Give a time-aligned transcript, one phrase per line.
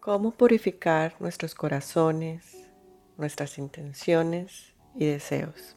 [0.00, 2.56] cómo purificar nuestros corazones,
[3.18, 5.76] nuestras intenciones y deseos.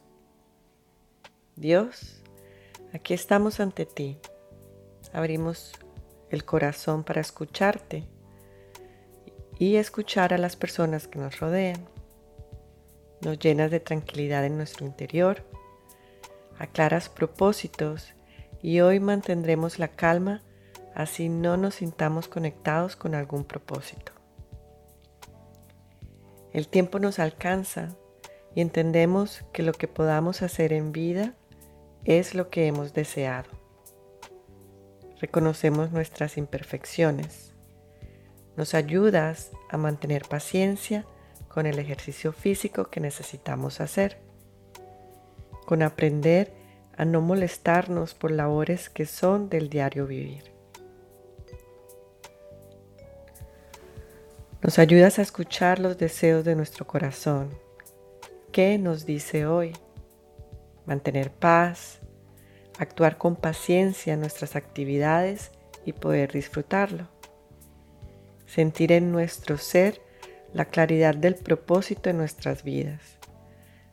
[1.57, 2.23] Dios,
[2.93, 4.17] aquí estamos ante ti.
[5.11, 5.73] Abrimos
[6.29, 8.07] el corazón para escucharte
[9.59, 11.85] y escuchar a las personas que nos rodean.
[13.21, 15.43] Nos llenas de tranquilidad en nuestro interior,
[16.57, 18.13] aclaras propósitos
[18.61, 20.41] y hoy mantendremos la calma
[20.95, 24.12] así no nos sintamos conectados con algún propósito.
[26.53, 27.89] El tiempo nos alcanza
[28.53, 31.33] y entendemos que lo que podamos hacer en vida
[32.05, 33.49] es lo que hemos deseado.
[35.19, 37.55] Reconocemos nuestras imperfecciones.
[38.55, 41.05] Nos ayudas a mantener paciencia
[41.47, 44.19] con el ejercicio físico que necesitamos hacer,
[45.65, 46.53] con aprender
[46.95, 50.52] a no molestarnos por labores que son del diario vivir.
[54.63, 57.49] Nos ayudas a escuchar los deseos de nuestro corazón.
[58.53, 59.73] ¿Qué nos dice hoy?
[60.85, 61.99] Mantener paz,
[62.79, 65.51] actuar con paciencia en nuestras actividades
[65.83, 67.09] y poder disfrutarlo.
[68.45, 70.01] Sentir en nuestro ser
[70.53, 73.19] la claridad del propósito en nuestras vidas,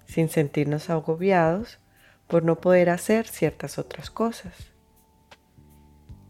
[0.06, 1.80] sin sentirnos agobiados
[2.28, 4.54] por no poder hacer ciertas otras cosas.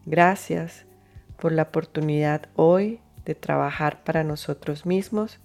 [0.07, 0.87] Gracias
[1.37, 5.41] por la oportunidad hoy de trabajar para nosotros mismos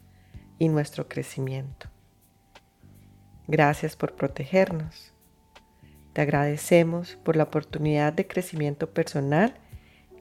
[0.58, 1.90] y nuestro crecimiento.
[3.48, 5.14] Gracias por protegernos.
[6.14, 9.56] Te agradecemos por la oportunidad de crecimiento personal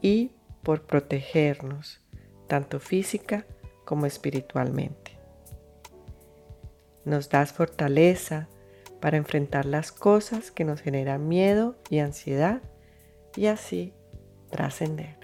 [0.02, 0.32] y
[0.62, 2.00] por protegernos,
[2.48, 3.46] tanto física
[3.84, 5.12] como espiritualmente.
[7.04, 8.48] Nos das fortaleza
[9.00, 12.62] para enfrentar las cosas que nos generan miedo y ansiedad
[13.36, 13.92] y así
[14.50, 15.23] trascender.